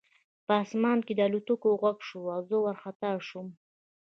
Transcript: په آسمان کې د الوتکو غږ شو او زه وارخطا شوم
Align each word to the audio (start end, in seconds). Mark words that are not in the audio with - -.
په 0.45 0.51
آسمان 0.63 0.99
کې 1.05 1.13
د 1.15 1.21
الوتکو 1.27 1.69
غږ 1.81 1.97
شو 2.07 2.21
او 2.35 2.39
زه 2.49 2.55
وارخطا 2.63 3.11
شوم 3.27 3.47